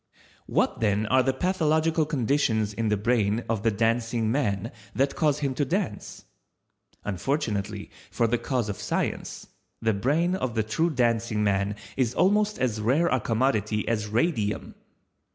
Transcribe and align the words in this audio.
What 0.47 0.79
then 0.79 1.05
are 1.05 1.21
the 1.21 1.31
pathological 1.31 2.07
conditions 2.07 2.73
in 2.73 2.89
the 2.89 2.97
brain 2.97 3.43
of 3.47 3.61
the 3.61 3.69
Dancing 3.69 4.31
man 4.31 4.71
that 4.95 5.15
cause 5.15 5.41
him 5.41 5.53
to 5.53 5.63
dance? 5.63 6.25
Unfortunately 7.03 7.91
for 8.09 8.25
the 8.25 8.39
cause 8.39 8.67
of 8.67 8.77
Science, 8.79 9.45
the 9.79 9.93
brain 9.93 10.33
of 10.33 10.55
the 10.55 10.63
true 10.63 10.89
Dancing 10.89 11.43
man 11.43 11.75
is 11.97 12.15
almost 12.15 12.57
as 12.57 12.81
rare 12.81 13.09
a 13.09 13.19
commodity 13.19 13.87
as 13.87 14.07
Radium. 14.07 14.73